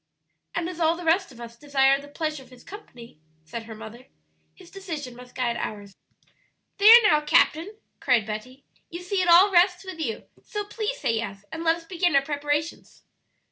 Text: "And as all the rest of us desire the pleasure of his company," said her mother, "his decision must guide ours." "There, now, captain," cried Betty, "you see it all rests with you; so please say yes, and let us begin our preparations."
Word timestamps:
"And 0.55 0.67
as 0.67 0.79
all 0.79 0.95
the 0.97 1.03
rest 1.05 1.31
of 1.31 1.39
us 1.39 1.55
desire 1.55 2.01
the 2.01 2.07
pleasure 2.07 2.41
of 2.41 2.49
his 2.49 2.63
company," 2.63 3.19
said 3.45 3.65
her 3.65 3.75
mother, 3.75 4.07
"his 4.55 4.71
decision 4.71 5.15
must 5.15 5.35
guide 5.35 5.57
ours." 5.57 5.95
"There, 6.79 7.03
now, 7.03 7.21
captain," 7.21 7.77
cried 7.99 8.25
Betty, 8.25 8.63
"you 8.89 9.03
see 9.03 9.21
it 9.21 9.27
all 9.27 9.51
rests 9.51 9.85
with 9.85 9.99
you; 9.99 10.23
so 10.43 10.65
please 10.65 10.97
say 10.99 11.13
yes, 11.13 11.45
and 11.51 11.63
let 11.63 11.75
us 11.75 11.85
begin 11.85 12.15
our 12.15 12.23
preparations." 12.23 13.03